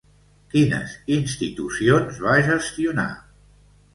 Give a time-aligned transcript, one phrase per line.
[0.53, 3.09] Quines institucions va gestionar?